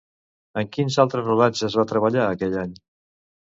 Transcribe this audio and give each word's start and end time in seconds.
En 0.61 0.71
quins 0.77 0.97
altres 1.03 1.27
rodatges 1.29 1.77
va 1.81 1.87
treballar 1.93 2.25
aquell 2.33 2.59
any? 2.65 2.75